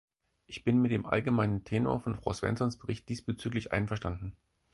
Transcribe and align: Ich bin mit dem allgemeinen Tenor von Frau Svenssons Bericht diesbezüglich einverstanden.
Ich 0.47 0.63
bin 0.63 0.81
mit 0.81 0.89
dem 0.91 1.05
allgemeinen 1.05 1.63
Tenor 1.63 1.99
von 1.99 2.15
Frau 2.15 2.33
Svenssons 2.33 2.79
Bericht 2.79 3.07
diesbezüglich 3.07 3.71
einverstanden. 3.71 4.35